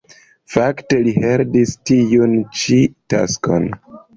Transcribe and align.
Fakte 0.53 0.97
li 1.09 1.13
heredis 1.25 1.75
tiun 1.91 2.35
ĉi 2.63 2.81
taskon. 3.15 3.71